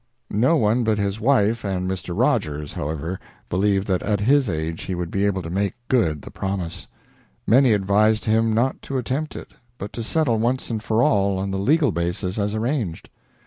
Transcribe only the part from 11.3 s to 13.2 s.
on the legal basis as arranged.